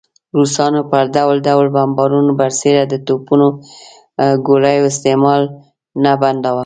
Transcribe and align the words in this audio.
روسانو 0.37 0.81
پر 0.91 1.05
ډول 1.15 1.37
ډول 1.47 1.67
بمباریو 1.75 2.37
برسېره 2.39 2.83
د 2.87 2.95
توپونو 3.07 3.47
ګولیو 4.47 4.83
استعمال 4.91 5.41
نه 6.03 6.13
بنداوه. 6.21 6.59